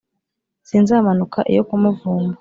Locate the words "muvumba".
1.81-2.37